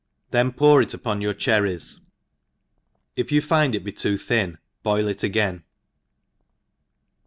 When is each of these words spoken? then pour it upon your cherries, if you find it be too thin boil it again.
then 0.31 0.51
pour 0.51 0.81
it 0.81 0.95
upon 0.95 1.21
your 1.21 1.31
cherries, 1.35 1.99
if 3.15 3.31
you 3.31 3.39
find 3.39 3.75
it 3.75 3.83
be 3.83 3.91
too 3.91 4.17
thin 4.17 4.57
boil 4.81 5.07
it 5.07 5.21
again. 5.21 5.63